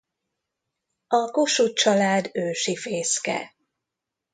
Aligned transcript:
A 1.07 1.29
Kossuth 1.31 1.73
család 1.75 2.29
ősi 2.33 2.75
fészke. 2.77 3.55